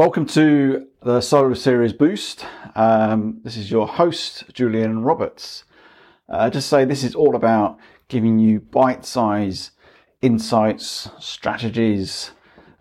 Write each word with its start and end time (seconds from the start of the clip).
Welcome 0.00 0.24
to 0.28 0.86
the 1.02 1.20
Solo 1.20 1.52
Series 1.52 1.92
Boost. 1.92 2.46
Um, 2.74 3.42
this 3.44 3.58
is 3.58 3.70
your 3.70 3.86
host, 3.86 4.44
Julian 4.50 5.02
Roberts. 5.02 5.64
Uh, 6.26 6.48
just 6.48 6.70
say 6.70 6.86
this 6.86 7.04
is 7.04 7.14
all 7.14 7.36
about 7.36 7.78
giving 8.08 8.38
you 8.38 8.60
bite 8.60 9.04
size 9.04 9.72
insights, 10.22 11.10
strategies, 11.18 12.30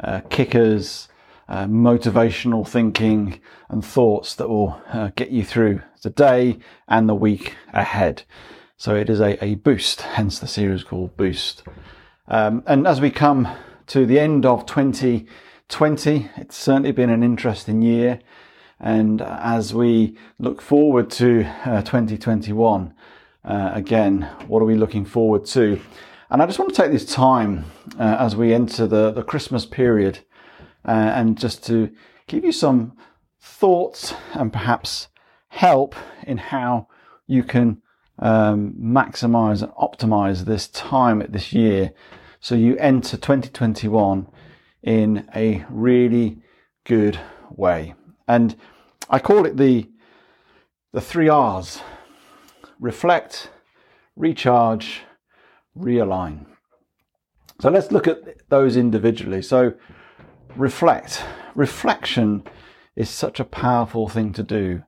uh, 0.01 0.21
kickers, 0.29 1.09
uh, 1.49 1.65
motivational 1.65 2.65
thinking, 2.65 3.41
and 3.67 3.83
thoughts 3.83 4.33
that 4.35 4.47
will 4.47 4.81
uh, 4.93 5.09
get 5.17 5.29
you 5.29 5.43
through 5.43 5.81
the 6.03 6.09
day 6.09 6.57
and 6.87 7.09
the 7.09 7.15
week 7.15 7.53
ahead. 7.73 8.23
So 8.77 8.95
it 8.95 9.09
is 9.09 9.19
a, 9.19 9.43
a 9.43 9.55
boost, 9.55 10.03
hence 10.03 10.39
the 10.39 10.47
series 10.47 10.85
called 10.85 11.17
Boost. 11.17 11.63
Um, 12.29 12.63
and 12.65 12.87
as 12.87 13.01
we 13.01 13.11
come 13.11 13.57
to 13.87 14.05
the 14.05 14.19
end 14.19 14.45
of 14.45 14.65
2020, 15.69 16.31
it's 16.37 16.57
certainly 16.57 16.91
been 16.91 17.11
an 17.11 17.21
interesting 17.21 17.83
year. 17.83 18.19
And 18.79 19.21
as 19.21 19.71
we 19.71 20.17
look 20.39 20.61
forward 20.61 21.11
to 21.11 21.45
uh, 21.63 21.83
2021, 21.83 22.93
uh, 23.45 23.71
again, 23.73 24.23
what 24.47 24.61
are 24.61 24.65
we 24.65 24.75
looking 24.75 25.05
forward 25.05 25.45
to? 25.47 25.79
And 26.31 26.41
I 26.41 26.47
just 26.47 26.57
want 26.57 26.73
to 26.73 26.81
take 26.81 26.91
this 26.91 27.05
time 27.05 27.65
uh, 27.99 28.17
as 28.19 28.35
we 28.35 28.51
enter 28.51 28.87
the, 28.87 29.11
the 29.11 29.21
Christmas 29.21 29.65
period 29.65 30.19
uh, 30.85 30.91
and 30.91 31.37
just 31.37 31.63
to 31.67 31.91
give 32.25 32.43
you 32.43 32.51
some 32.51 32.93
thoughts 33.39 34.15
and 34.33 34.51
perhaps 34.51 35.07
help 35.49 35.95
in 36.23 36.37
how 36.37 36.87
you 37.27 37.43
can 37.43 37.81
um, 38.17 38.73
maximize 38.79 39.61
and 39.61 39.71
optimize 39.73 40.45
this 40.45 40.67
time 40.67 41.21
at 41.21 41.31
this 41.31 41.53
year 41.53 41.93
so 42.39 42.55
you 42.55 42.75
enter 42.77 43.17
2021 43.17 44.27
in 44.83 45.27
a 45.35 45.65
really 45.69 46.41
good 46.85 47.19
way. 47.49 47.93
And 48.27 48.55
I 49.09 49.19
call 49.19 49.45
it 49.45 49.57
the 49.57 49.89
the 50.91 51.01
three 51.01 51.29
R's 51.29 51.81
reflect, 52.79 53.51
recharge, 54.15 55.01
realign. 55.77 56.45
So 57.61 57.69
let's 57.69 57.91
look 57.91 58.07
at 58.07 58.49
those 58.49 58.77
individually. 58.77 59.41
So 59.41 59.73
reflect. 60.55 61.23
Reflection 61.55 62.43
is 62.95 63.09
such 63.09 63.39
a 63.39 63.45
powerful 63.45 64.07
thing 64.07 64.33
to 64.33 64.43
do. 64.43 64.83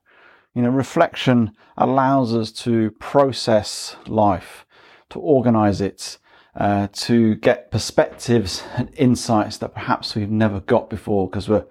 You 0.54 0.62
know, 0.62 0.70
reflection 0.70 1.52
allows 1.76 2.34
us 2.34 2.50
to 2.52 2.90
process 2.92 3.96
life, 4.06 4.66
to 5.10 5.18
organize 5.18 5.80
it, 5.80 6.18
uh, 6.54 6.88
to 6.92 7.34
get 7.36 7.70
perspectives 7.70 8.62
and 8.76 8.92
insights 8.96 9.56
that 9.58 9.74
perhaps 9.74 10.14
we've 10.14 10.30
never 10.30 10.60
got 10.60 10.90
before 10.90 11.28
because 11.28 11.48
we're 11.48 11.66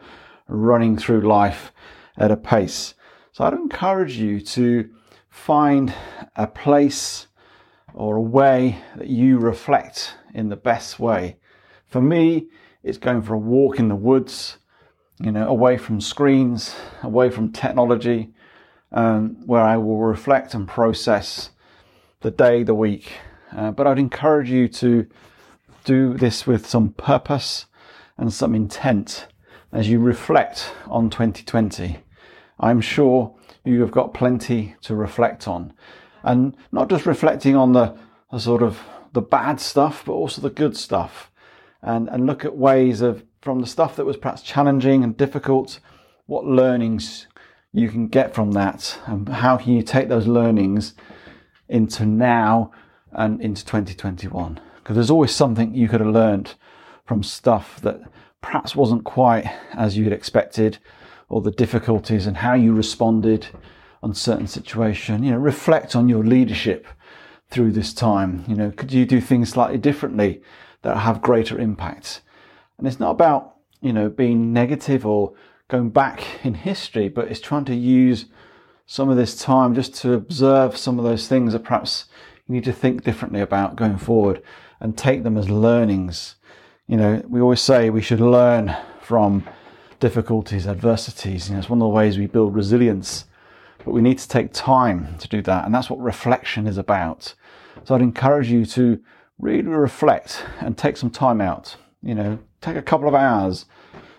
running 0.48 0.98
through 0.98 1.22
life 1.22 1.72
at 2.18 2.32
a 2.32 2.38
pace. 2.38 2.94
So 3.32 3.44
I'd 3.44 3.54
encourage 3.54 4.18
you 4.18 4.42
to 4.42 4.90
find 5.30 5.94
a 6.36 6.48
place 6.48 7.28
or 7.94 8.18
a 8.18 8.22
way 8.22 8.78
that 8.96 9.08
you 9.08 9.38
reflect 9.38 10.16
in 10.34 10.50
the 10.50 10.56
best 10.56 11.00
way. 11.00 11.38
For 11.88 12.02
me, 12.02 12.48
it's 12.84 12.98
going 12.98 13.22
for 13.22 13.36
a 13.36 13.40
walk 13.40 13.80
in 13.80 13.90
the 13.90 13.96
woods, 13.96 14.58
you 15.20 15.32
know, 15.32 15.48
away 15.48 15.78
from 15.78 16.02
screens, 16.02 16.76
away 17.04 17.30
from 17.30 17.52
technology, 17.52 18.34
um, 18.92 19.38
where 19.46 19.62
I 19.62 19.78
will 19.78 20.00
reflect 20.00 20.54
and 20.54 20.68
process 20.68 21.52
the 22.22 22.32
day, 22.32 22.64
the 22.64 22.74
week. 22.74 23.14
Uh, 23.56 23.72
but 23.72 23.88
I'd 23.88 24.00
encourage 24.00 24.50
you 24.50 24.68
to 24.68 25.08
do 25.84 26.14
this 26.14 26.46
with 26.46 26.68
some 26.68 26.92
purpose 26.94 27.66
and 28.18 28.34
some 28.34 28.56
intent 28.56 29.28
as 29.72 29.90
you 29.90 30.00
reflect 30.00 30.74
on 30.88 31.10
2020. 31.10 32.00
I'm 32.60 32.82
sure 32.82 33.36
you 33.64 33.82
have 33.82 33.92
got 33.92 34.14
plenty 34.14 34.76
to 34.82 34.96
reflect 34.96 35.48
on. 35.48 35.74
And 36.24 36.56
not 36.72 36.90
just 36.90 37.06
reflecting 37.06 37.56
on 37.56 37.74
the, 37.74 37.98
the 38.32 38.40
sort 38.40 38.62
of 38.62 38.80
the 39.14 39.22
bad 39.22 39.60
stuff, 39.60 40.04
but 40.06 40.14
also 40.14 40.42
the 40.42 40.50
good 40.50 40.78
stuff. 40.78 41.32
And, 41.82 42.08
and 42.10 42.28
look 42.28 42.46
at 42.46 42.56
ways 42.56 43.02
of, 43.02 43.24
from 43.42 43.60
the 43.60 43.68
stuff 43.68 43.96
that 43.96 44.06
was 44.06 44.18
perhaps 44.18 44.42
challenging 44.42 45.04
and 45.04 45.18
difficult, 45.18 45.80
what 46.28 46.46
learnings 46.46 47.28
you 47.74 47.90
can 47.90 48.08
get 48.08 48.36
from 48.36 48.52
that 48.52 49.00
and 49.06 49.28
how 49.28 49.58
can 49.58 49.74
you 49.74 49.82
take 49.82 50.10
those 50.10 50.28
learnings 50.28 50.94
into 51.70 52.06
now 52.06 52.72
and 53.14 53.42
into 53.42 53.66
2021 53.66 54.60
because 54.82 54.96
there's 54.96 55.12
always 55.12 55.34
something 55.34 55.74
you 55.74 55.88
could 55.88 56.00
have 56.00 56.10
learned 56.10 56.56
from 57.06 57.24
stuff 57.24 57.80
that 57.82 58.02
perhaps 58.42 58.76
wasn't 58.76 59.04
quite 59.04 59.46
as 59.74 59.98
you'd 59.98 60.12
expected 60.12 60.78
or 61.30 61.42
the 61.42 61.52
difficulties 61.52 62.26
and 62.28 62.38
how 62.38 62.54
you 62.54 62.74
responded 62.74 63.48
on 64.04 64.14
certain 64.14 64.48
situation. 64.48 65.24
You 65.24 65.32
know 65.32 65.38
reflect 65.38 65.96
on 65.96 66.10
your 66.10 66.24
leadership 66.24 66.88
through 67.50 67.72
this 67.72 67.94
time. 67.94 68.44
You 68.48 68.56
know 68.56 68.72
could 68.72 68.92
you 68.92 69.06
do 69.06 69.22
things 69.22 69.50
slightly 69.50 69.78
differently 69.78 70.42
that 70.82 70.98
have 70.98 71.22
greater 71.22 71.60
impact? 71.60 72.22
And 72.78 72.88
it's 72.88 73.00
not 73.00 73.12
about 73.12 73.56
you 73.82 73.94
know 73.94 74.10
being 74.10 74.52
negative 74.52 75.06
or 75.06 75.34
going 75.68 75.90
back 75.90 76.24
in 76.44 76.54
history 76.54 77.08
but 77.08 77.30
it's 77.30 77.40
trying 77.40 77.64
to 77.64 77.76
use 77.76 78.26
some 78.86 79.10
of 79.10 79.16
this 79.16 79.42
time 79.42 79.74
just 79.74 79.96
to 79.96 80.12
observe 80.14 80.76
some 80.76 81.00
of 81.00 81.06
those 81.06 81.28
things 81.30 81.54
that 81.54 81.64
perhaps 81.64 82.06
need 82.52 82.64
to 82.66 82.74
think 82.74 83.04
differently 83.04 83.42
about 83.42 83.76
going 83.76 83.98
forward 83.98 84.42
and 84.80 84.98
take 84.98 85.24
them 85.24 85.38
as 85.38 85.50
learnings. 85.50 86.36
You 86.88 86.98
know 86.98 87.22
we 87.28 87.40
always 87.40 87.62
say 87.62 87.90
we 87.90 88.02
should 88.02 88.20
learn 88.20 88.76
from 89.02 89.48
difficulties 90.00 90.68
adversities. 90.68 91.48
You 91.48 91.54
know 91.54 91.60
it's 91.60 91.70
one 91.70 91.80
of 91.80 91.86
the 91.86 91.90
ways 91.90 92.18
we 92.18 92.28
build 92.28 92.56
resilience 92.56 93.26
but 93.84 93.94
we 93.94 94.02
need 94.02 94.20
to 94.20 94.28
take 94.28 94.54
time 94.54 95.18
to 95.18 95.28
do 95.28 95.42
that 95.42 95.66
and 95.66 95.74
that's 95.74 95.90
what 95.90 96.00
reflection 96.00 96.68
is 96.68 96.78
about. 96.78 97.34
So 97.84 97.96
i'd 97.96 98.02
encourage 98.02 98.52
you 98.52 98.66
to 98.66 99.00
really 99.40 99.64
reflect 99.64 100.46
and 100.60 100.78
take 100.78 100.98
some 100.98 101.10
time 101.10 101.42
out. 101.42 101.76
You 102.02 102.16
know 102.16 102.40
take 102.60 102.76
a 102.76 102.82
couple 102.82 103.08
of 103.08 103.16
hours 103.16 103.66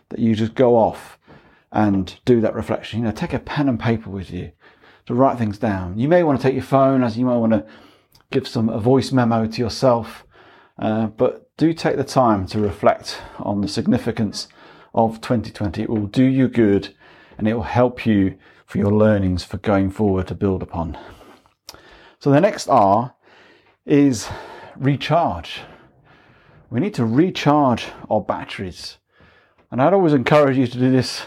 that 0.08 0.18
you 0.18 0.34
just 0.34 0.54
go 0.54 0.76
off 0.76 1.18
and 1.70 2.18
do 2.24 2.40
that 2.40 2.54
reflection. 2.54 3.00
You 3.00 3.04
know 3.06 3.12
take 3.12 3.32
a 3.32 3.38
pen 3.38 3.68
and 3.68 3.78
paper 3.78 4.10
with 4.10 4.30
you 4.30 4.52
to 5.06 5.14
write 5.14 5.38
things 5.38 5.58
down. 5.58 5.98
You 5.98 6.08
may 6.08 6.22
want 6.22 6.40
to 6.40 6.42
take 6.46 6.54
your 6.54 6.62
phone 6.62 7.02
as 7.02 7.18
you 7.18 7.24
might 7.24 7.36
want 7.36 7.52
to 7.52 7.66
give 8.32 8.48
some 8.48 8.68
a 8.68 8.80
voice 8.80 9.12
memo 9.12 9.46
to 9.46 9.60
yourself 9.60 10.26
uh, 10.78 11.06
but 11.06 11.54
do 11.56 11.72
take 11.72 11.96
the 11.96 12.04
time 12.04 12.46
to 12.46 12.58
reflect 12.58 13.20
on 13.38 13.60
the 13.60 13.68
significance 13.68 14.48
of 14.94 15.20
2020 15.20 15.82
it 15.82 15.90
will 15.90 16.06
do 16.06 16.24
you 16.24 16.48
good 16.48 16.94
and 17.38 17.46
it 17.46 17.54
will 17.54 17.62
help 17.62 18.06
you 18.06 18.36
for 18.66 18.78
your 18.78 18.92
learnings 18.92 19.44
for 19.44 19.58
going 19.58 19.90
forward 19.90 20.26
to 20.26 20.34
build 20.34 20.62
upon. 20.62 20.96
So 22.20 22.30
the 22.30 22.40
next 22.40 22.68
r 22.68 23.14
is 23.84 24.28
recharge. 24.76 25.60
We 26.70 26.80
need 26.80 26.94
to 26.94 27.04
recharge 27.04 27.88
our 28.08 28.22
batteries. 28.22 28.98
And 29.70 29.82
i'd 29.82 29.92
always 29.92 30.12
encourage 30.12 30.56
you 30.56 30.66
to 30.66 30.78
do 30.78 30.90
this 30.90 31.22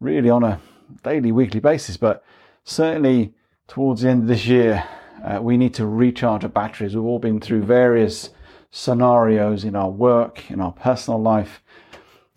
really 0.00 0.30
on 0.30 0.44
a 0.44 0.60
daily 1.02 1.32
weekly 1.32 1.60
basis 1.60 1.96
but 1.96 2.22
certainly 2.64 3.32
towards 3.68 4.02
the 4.02 4.10
end 4.10 4.22
of 4.22 4.28
this 4.28 4.46
year 4.46 4.84
uh, 5.24 5.40
we 5.42 5.56
need 5.56 5.74
to 5.74 5.86
recharge 5.86 6.44
our 6.44 6.50
batteries. 6.50 6.94
We've 6.94 7.04
all 7.04 7.18
been 7.18 7.40
through 7.40 7.62
various 7.62 8.30
scenarios 8.70 9.64
in 9.64 9.74
our 9.74 9.88
work 9.88 10.50
in 10.50 10.60
our 10.60 10.72
personal 10.72 11.20
life 11.20 11.62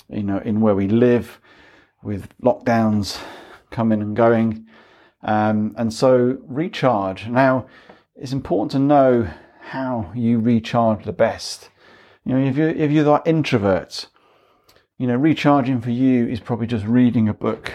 you 0.10 0.24
know 0.24 0.38
in 0.40 0.62
where 0.62 0.76
we 0.76 0.88
live 0.88 1.40
with 2.02 2.30
lockdowns 2.42 3.20
coming 3.72 4.02
and 4.02 4.16
going. 4.16 4.66
Um, 5.22 5.76
and 5.78 5.94
so 5.94 6.38
recharge. 6.48 7.28
Now 7.28 7.68
it's 8.16 8.32
important 8.32 8.72
to 8.72 8.80
know 8.80 9.30
how 9.62 10.12
you 10.16 10.40
recharge 10.40 11.04
the 11.04 11.14
best. 11.14 11.70
You 12.26 12.36
know 12.36 12.50
if 12.50 12.58
you 12.58 12.68
if 12.68 12.92
you're 12.92 13.04
that 13.04 13.24
introvert 13.26 14.08
you 14.98 15.08
know 15.08 15.16
recharging 15.16 15.82
for 15.82 15.92
you 15.92 16.28
is 16.28 16.40
probably 16.40 16.68
just 16.68 16.86
reading 16.86 17.28
a 17.28 17.34
book 17.34 17.72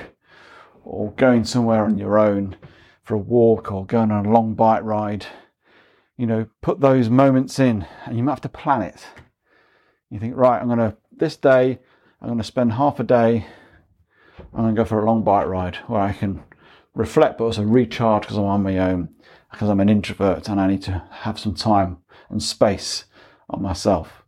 or 0.85 1.13
going 1.13 1.45
somewhere 1.45 1.85
on 1.85 1.99
your 1.99 2.19
own 2.19 2.57
for 3.05 3.15
a 3.15 3.19
walk 3.19 3.71
or 3.71 3.87
going 3.87 4.11
on 4.11 4.27
a 4.27 4.33
long 4.33 4.55
bike 4.55 4.83
ride. 4.83 5.27
You 6.17 6.27
know 6.27 6.47
put 6.63 6.81
those 6.81 7.09
moments 7.09 7.59
in 7.59 7.87
and 8.07 8.17
you 8.17 8.23
might 8.23 8.33
have 8.33 8.41
to 8.43 8.49
plan 8.49 8.83
it. 8.83 9.07
You 10.11 10.21
think 10.21 10.37
right 10.37 10.61
i'm 10.61 10.69
going 10.69 10.79
to 10.79 10.97
this 11.11 11.37
day 11.37 11.81
i'm 12.21 12.29
going 12.29 12.39
to 12.39 12.45
spend 12.45 12.75
half 12.75 13.01
a 13.01 13.03
day 13.03 13.47
i'm 14.39 14.63
going 14.63 14.73
to 14.73 14.81
go 14.81 14.85
for 14.85 15.01
a 15.01 15.05
long 15.05 15.25
bike 15.25 15.49
ride 15.49 15.75
where 15.89 16.01
i 16.01 16.13
can 16.13 16.41
reflect 16.95 17.39
but 17.39 17.45
also 17.47 17.65
recharge 17.65 18.23
because 18.23 18.37
i'm 18.37 18.45
on 18.45 18.63
my 18.63 18.79
own 18.79 19.09
because 19.51 19.69
i'm 19.69 19.81
an 19.81 19.89
introvert 19.89 20.49
and 20.49 20.61
i 20.61 20.69
need 20.69 20.83
to 20.83 21.03
have 21.11 21.37
some 21.37 21.55
time 21.55 21.99
and 22.31 22.41
space 22.43 23.07
on 23.51 23.61
myself. 23.61 24.23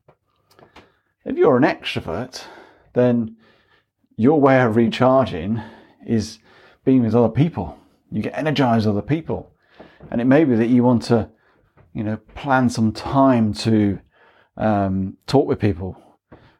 If 1.24 1.36
you're 1.36 1.56
an 1.56 1.62
extrovert 1.62 2.44
then 2.94 3.36
your 4.16 4.40
way 4.40 4.60
of 4.60 4.74
recharging 4.74 5.62
is 6.04 6.40
being 6.84 7.02
with 7.02 7.14
other 7.14 7.28
people 7.28 7.78
you 8.10 8.22
get 8.22 8.36
energized 8.36 8.86
other 8.86 9.02
people 9.02 9.52
and 10.10 10.20
it 10.20 10.24
may 10.24 10.44
be 10.44 10.54
that 10.54 10.68
you 10.68 10.82
want 10.82 11.02
to 11.02 11.28
you 11.92 12.04
know 12.04 12.16
plan 12.34 12.68
some 12.68 12.92
time 12.92 13.52
to 13.52 13.98
um, 14.56 15.16
talk 15.26 15.46
with 15.46 15.58
people 15.58 16.02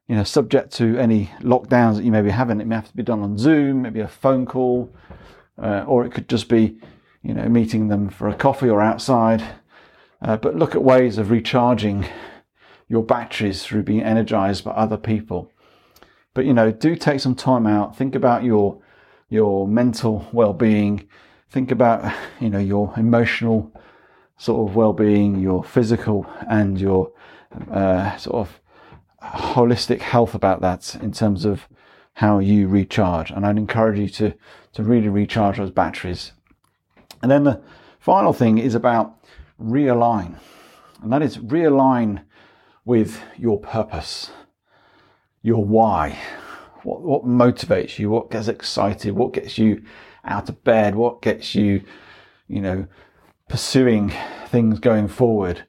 you 0.08 0.14
know, 0.14 0.25
subject 0.25 0.72
to 0.75 0.96
any 0.98 1.31
lockdowns 1.40 1.96
that 1.96 2.04
you 2.04 2.12
may 2.12 2.22
be 2.22 2.31
having. 2.31 2.60
It 2.60 2.66
may 2.66 2.76
have 2.76 2.88
to 2.88 2.96
be 2.96 3.02
done 3.02 3.22
on 3.22 3.37
Zoom, 3.37 3.82
maybe 3.82 4.00
a 4.00 4.08
phone 4.08 4.46
call, 4.46 4.94
uh, 5.60 5.84
or 5.87 6.04
it 6.04 6.12
could 6.12 6.28
just 6.28 6.48
be, 6.48 6.78
you 7.22 7.34
know, 7.34 7.48
meeting 7.48 7.88
them 7.88 8.08
for 8.08 8.28
a 8.28 8.34
coffee 8.34 8.69
or 8.69 8.81
outside. 8.81 9.43
Uh, 10.22 10.37
but 10.37 10.54
look 10.54 10.75
at 10.75 10.82
ways 10.82 11.19
of 11.19 11.31
recharging 11.31 12.06
your 12.88 13.02
batteries 13.02 13.64
through 13.64 13.82
being 13.82 14.02
energized 14.02 14.64
by 14.64 14.70
other 14.72 14.96
people. 14.96 15.50
But 16.34 16.44
you 16.44 16.54
know, 16.54 16.70
do 16.70 16.94
take 16.94 17.20
some 17.20 17.34
time 17.34 17.66
out. 17.66 17.96
Think 17.96 18.14
about 18.14 18.44
your 18.44 18.81
your 19.28 19.66
mental 19.66 20.28
well-being. 20.32 21.08
Think 21.48 21.70
about 21.70 22.12
you 22.40 22.50
know 22.50 22.58
your 22.58 22.93
emotional 22.96 23.72
sort 24.37 24.69
of 24.69 24.76
well-being, 24.76 25.40
your 25.40 25.64
physical 25.64 26.26
and 26.48 26.78
your 26.78 27.12
uh, 27.70 28.16
sort 28.16 28.37
of 28.37 28.60
holistic 29.22 30.00
health 30.00 30.34
about 30.34 30.60
that 30.60 30.94
in 30.96 31.12
terms 31.12 31.44
of 31.44 31.69
how 32.14 32.38
you 32.38 32.69
recharge. 32.69 33.31
And 33.31 33.46
I'd 33.46 33.58
encourage 33.58 33.98
you 33.98 34.08
to 34.08 34.34
to 34.72 34.82
really 34.82 35.08
recharge 35.08 35.56
those 35.58 35.70
batteries. 35.70 36.32
And 37.22 37.31
then 37.31 37.44
the 37.44 37.62
final 37.98 38.32
thing 38.32 38.58
is 38.58 38.75
about 38.75 39.16
realign, 39.60 40.38
and 41.02 41.12
that 41.12 41.22
is 41.22 41.38
realign 41.38 42.22
with 42.84 43.20
your 43.37 43.58
purpose, 43.58 44.31
your 45.43 45.64
why, 45.64 46.19
what, 46.82 47.00
what 47.02 47.25
motivates 47.25 47.98
you, 47.98 48.10
what 48.10 48.31
gets 48.31 48.48
excited, 48.48 49.14
what 49.14 49.32
gets 49.32 49.58
you 49.58 49.82
out 50.26 50.49
of 50.49 50.62
bed, 50.64 50.94
what 50.94 51.23
gets 51.23 51.55
you, 51.55 51.82
you 52.49 52.61
know, 52.61 52.87
pursuing 53.49 54.12
things 54.49 54.78
going 54.81 55.08
forward, 55.08 55.64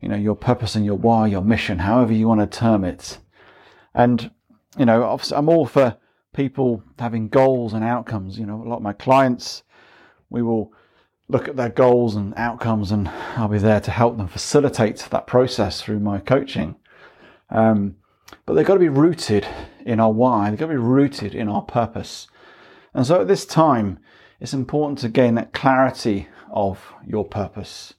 you 0.00 0.08
know, 0.08 0.16
your 0.16 0.36
purpose 0.36 0.74
and 0.74 0.84
your 0.84 0.96
why, 0.96 1.26
your 1.26 1.42
mission, 1.42 1.78
however 1.80 2.12
you 2.12 2.28
want 2.28 2.40
to 2.40 2.58
term 2.58 2.84
it. 2.84 3.18
And, 3.94 4.30
you 4.76 4.84
know, 4.84 5.18
I'm 5.32 5.48
all 5.48 5.66
for 5.66 5.96
people 6.34 6.82
having 6.98 7.28
goals 7.28 7.72
and 7.72 7.84
outcomes. 7.84 8.38
You 8.38 8.46
know, 8.46 8.62
a 8.62 8.68
lot 8.68 8.76
of 8.76 8.82
my 8.82 8.92
clients, 8.92 9.62
we 10.28 10.42
will 10.42 10.72
look 11.28 11.48
at 11.48 11.56
their 11.56 11.70
goals 11.70 12.16
and 12.16 12.34
outcomes, 12.36 12.92
and 12.92 13.08
I'll 13.08 13.48
be 13.48 13.58
there 13.58 13.80
to 13.80 13.90
help 13.90 14.18
them 14.18 14.28
facilitate 14.28 15.06
that 15.10 15.26
process 15.26 15.80
through 15.80 16.00
my 16.00 16.18
coaching. 16.18 16.76
Um, 17.50 17.96
but 18.44 18.54
they've 18.54 18.66
got 18.66 18.74
to 18.74 18.80
be 18.80 18.88
rooted 18.88 19.46
in 19.86 20.00
our 20.00 20.12
why, 20.12 20.50
they've 20.50 20.58
got 20.58 20.66
to 20.66 20.72
be 20.72 20.78
rooted 20.78 21.34
in 21.34 21.48
our 21.48 21.62
purpose. 21.62 22.26
And 22.94 23.04
so 23.06 23.20
at 23.20 23.28
this 23.28 23.44
time, 23.44 23.98
it's 24.40 24.54
important 24.54 24.98
to 25.00 25.08
gain 25.08 25.34
that 25.34 25.52
clarity 25.52 26.28
of 26.50 26.92
your 27.06 27.24
purpose. 27.24 27.94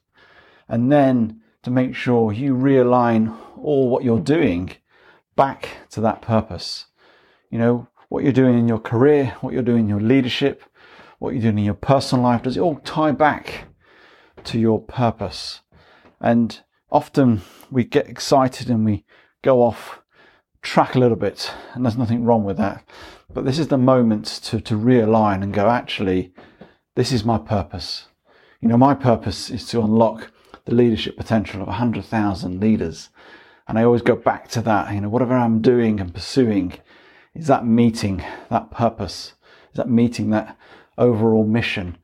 And 0.68 0.90
then 0.90 1.40
to 1.62 1.70
make 1.70 1.94
sure 1.94 2.32
you 2.32 2.54
realign 2.54 3.36
all 3.56 3.88
what 3.88 4.04
you're 4.04 4.20
doing 4.20 4.72
back 5.36 5.68
to 5.90 6.00
that 6.00 6.22
purpose. 6.22 6.86
You 7.50 7.58
know, 7.58 7.88
what 8.08 8.24
you're 8.24 8.32
doing 8.32 8.58
in 8.58 8.68
your 8.68 8.78
career, 8.78 9.36
what 9.40 9.52
you're 9.52 9.62
doing 9.62 9.80
in 9.80 9.88
your 9.88 10.00
leadership, 10.00 10.62
what 11.18 11.34
you're 11.34 11.42
doing 11.42 11.58
in 11.58 11.64
your 11.64 11.74
personal 11.74 12.24
life, 12.24 12.42
does 12.42 12.56
it 12.56 12.60
all 12.60 12.76
tie 12.76 13.12
back 13.12 13.64
to 14.44 14.58
your 14.58 14.80
purpose? 14.80 15.60
And 16.20 16.60
often 16.90 17.42
we 17.70 17.84
get 17.84 18.08
excited 18.08 18.70
and 18.70 18.84
we 18.84 19.04
go 19.42 19.62
off 19.62 20.00
track 20.62 20.94
a 20.94 20.98
little 20.98 21.16
bit, 21.16 21.52
and 21.74 21.84
there's 21.84 21.96
nothing 21.96 22.24
wrong 22.24 22.44
with 22.44 22.56
that. 22.56 22.84
But 23.32 23.44
this 23.44 23.58
is 23.58 23.68
the 23.68 23.78
moment 23.78 24.26
to, 24.44 24.60
to 24.60 24.74
realign 24.74 25.42
and 25.42 25.52
go, 25.52 25.68
actually, 25.68 26.32
this 26.94 27.12
is 27.12 27.24
my 27.24 27.38
purpose. 27.38 28.06
You 28.60 28.68
know, 28.68 28.76
my 28.76 28.94
purpose 28.94 29.50
is 29.50 29.66
to 29.68 29.80
unlock 29.80 30.30
the 30.64 30.74
leadership 30.74 31.16
potential 31.16 31.60
of 31.60 31.68
100,000 31.68 32.60
leaders. 32.60 33.10
And 33.68 33.78
I 33.78 33.84
always 33.84 34.02
go 34.02 34.16
back 34.16 34.48
to 34.50 34.60
that, 34.62 34.92
you 34.94 35.00
know, 35.00 35.08
whatever 35.08 35.34
I'm 35.34 35.60
doing 35.60 36.00
and 36.00 36.14
pursuing, 36.14 36.74
is 37.34 37.48
that 37.48 37.66
meeting 37.66 38.24
that 38.50 38.70
purpose? 38.70 39.34
Is 39.72 39.76
that 39.76 39.90
meeting 39.90 40.30
that 40.30 40.56
overall 40.98 41.44
mission. 41.44 41.98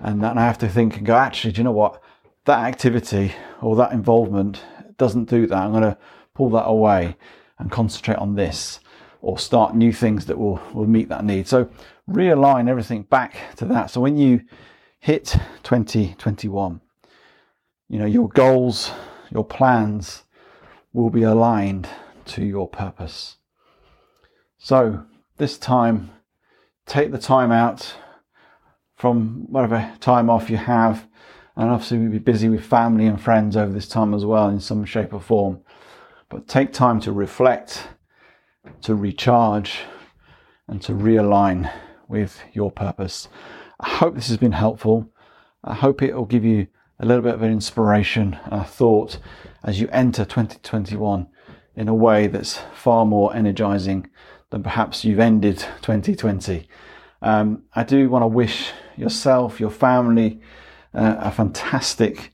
And 0.00 0.22
then 0.22 0.38
I 0.38 0.42
have 0.42 0.58
to 0.58 0.68
think 0.68 0.96
and 0.96 1.06
go, 1.06 1.14
actually, 1.14 1.52
do 1.52 1.60
you 1.60 1.64
know 1.64 1.72
what? 1.72 2.02
That 2.44 2.64
activity 2.64 3.32
or 3.60 3.76
that 3.76 3.92
involvement 3.92 4.62
doesn't 4.96 5.28
do 5.28 5.46
that. 5.46 5.56
I'm 5.56 5.70
going 5.70 5.82
to 5.82 5.98
pull 6.34 6.50
that 6.50 6.64
away 6.64 7.16
and 7.58 7.70
concentrate 7.70 8.16
on 8.16 8.34
this 8.34 8.80
or 9.20 9.38
start 9.38 9.74
new 9.74 9.92
things 9.92 10.26
that 10.26 10.38
will, 10.38 10.60
will 10.74 10.86
meet 10.86 11.08
that 11.08 11.24
need. 11.24 11.46
So 11.46 11.70
realign 12.10 12.68
everything 12.68 13.02
back 13.02 13.36
to 13.56 13.64
that. 13.66 13.90
So 13.90 14.00
when 14.00 14.16
you 14.16 14.42
hit 14.98 15.36
2021, 15.62 16.80
you 17.88 17.98
know, 17.98 18.06
your 18.06 18.28
goals, 18.28 18.90
your 19.30 19.44
plans 19.44 20.24
will 20.92 21.10
be 21.10 21.22
aligned 21.22 21.88
to 22.24 22.44
your 22.44 22.68
purpose. 22.68 23.36
So 24.58 25.04
this 25.38 25.58
time, 25.58 26.10
take 26.86 27.12
the 27.12 27.18
time 27.18 27.52
out 27.52 27.94
from 28.96 29.46
whatever 29.50 29.92
time 30.00 30.30
off 30.30 30.50
you 30.50 30.56
have. 30.56 31.06
And 31.56 31.68
obviously, 31.68 31.98
we'll 31.98 32.12
be 32.12 32.18
busy 32.18 32.48
with 32.48 32.64
family 32.64 33.06
and 33.06 33.20
friends 33.20 33.56
over 33.56 33.72
this 33.72 33.88
time 33.88 34.14
as 34.14 34.24
well, 34.24 34.48
in 34.48 34.60
some 34.60 34.84
shape 34.84 35.12
or 35.12 35.20
form. 35.20 35.60
But 36.32 36.48
take 36.48 36.72
time 36.72 36.98
to 37.00 37.12
reflect, 37.12 37.88
to 38.80 38.94
recharge, 38.94 39.80
and 40.66 40.80
to 40.80 40.92
realign 40.92 41.70
with 42.08 42.40
your 42.54 42.70
purpose. 42.70 43.28
I 43.78 43.90
hope 43.90 44.14
this 44.14 44.28
has 44.28 44.38
been 44.38 44.52
helpful. 44.52 45.12
I 45.62 45.74
hope 45.74 46.00
it 46.00 46.14
will 46.14 46.24
give 46.24 46.42
you 46.42 46.68
a 46.98 47.04
little 47.04 47.22
bit 47.22 47.34
of 47.34 47.42
an 47.42 47.52
inspiration 47.52 48.38
and 48.46 48.62
a 48.62 48.64
thought 48.64 49.18
as 49.62 49.78
you 49.78 49.90
enter 49.92 50.24
2021 50.24 51.26
in 51.76 51.88
a 51.88 51.94
way 51.94 52.28
that's 52.28 52.60
far 52.72 53.04
more 53.04 53.36
energizing 53.36 54.08
than 54.48 54.62
perhaps 54.62 55.04
you've 55.04 55.20
ended 55.20 55.58
2020. 55.82 56.66
Um, 57.20 57.64
I 57.74 57.84
do 57.84 58.08
want 58.08 58.22
to 58.22 58.26
wish 58.26 58.70
yourself, 58.96 59.60
your 59.60 59.70
family, 59.70 60.40
uh, 60.94 61.16
a 61.18 61.30
fantastic 61.30 62.32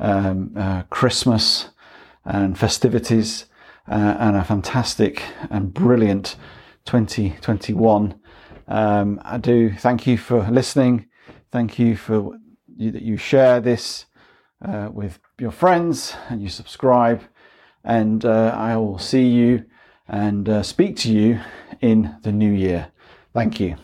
um, 0.00 0.54
uh, 0.56 0.82
Christmas 0.90 1.68
and 2.28 2.58
festivities, 2.58 3.46
uh, 3.90 4.16
and 4.18 4.36
a 4.36 4.44
fantastic 4.44 5.22
and 5.50 5.72
brilliant 5.72 6.36
2021. 6.84 8.20
Um, 8.68 9.20
I 9.24 9.38
do 9.38 9.72
thank 9.72 10.06
you 10.06 10.18
for 10.18 10.48
listening. 10.50 11.06
Thank 11.50 11.78
you 11.78 11.96
for 11.96 12.36
you, 12.76 12.90
that 12.90 13.02
you 13.02 13.16
share 13.16 13.60
this 13.60 14.04
uh, 14.64 14.90
with 14.92 15.18
your 15.38 15.50
friends 15.50 16.14
and 16.28 16.42
you 16.42 16.48
subscribe. 16.48 17.22
And 17.82 18.24
uh, 18.24 18.54
I 18.54 18.76
will 18.76 18.98
see 18.98 19.26
you 19.26 19.64
and 20.06 20.48
uh, 20.48 20.62
speak 20.62 20.96
to 20.98 21.12
you 21.12 21.40
in 21.80 22.16
the 22.22 22.32
new 22.32 22.50
year. 22.50 22.88
Thank 23.32 23.60
you. 23.60 23.76